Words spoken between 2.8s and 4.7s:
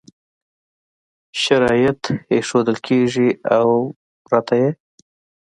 کېږي او پرته یې